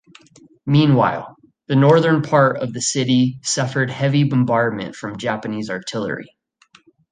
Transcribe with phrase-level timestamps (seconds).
[0.65, 1.35] Meanwhile,
[1.67, 6.35] the northern part of the city suffered heavy bombardment from Japanese artillery.